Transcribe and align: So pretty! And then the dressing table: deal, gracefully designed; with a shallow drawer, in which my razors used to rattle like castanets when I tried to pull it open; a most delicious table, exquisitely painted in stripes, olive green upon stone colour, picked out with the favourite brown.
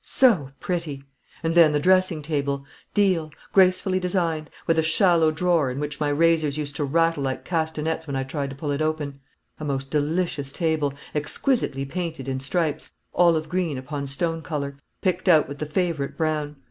So 0.03 0.49
pretty! 0.59 1.03
And 1.43 1.53
then 1.53 1.73
the 1.73 1.79
dressing 1.79 2.23
table: 2.23 2.65
deal, 2.91 3.29
gracefully 3.53 3.99
designed; 3.99 4.49
with 4.65 4.79
a 4.79 4.81
shallow 4.81 5.29
drawer, 5.29 5.69
in 5.69 5.79
which 5.79 5.99
my 5.99 6.09
razors 6.09 6.57
used 6.57 6.75
to 6.77 6.83
rattle 6.83 7.21
like 7.21 7.45
castanets 7.45 8.07
when 8.07 8.15
I 8.15 8.23
tried 8.23 8.49
to 8.49 8.55
pull 8.55 8.71
it 8.71 8.81
open; 8.81 9.19
a 9.59 9.63
most 9.63 9.91
delicious 9.91 10.51
table, 10.51 10.95
exquisitely 11.13 11.85
painted 11.85 12.27
in 12.27 12.39
stripes, 12.39 12.91
olive 13.13 13.47
green 13.47 13.77
upon 13.77 14.07
stone 14.07 14.41
colour, 14.41 14.79
picked 15.03 15.29
out 15.29 15.47
with 15.47 15.59
the 15.59 15.67
favourite 15.67 16.17
brown. 16.17 16.55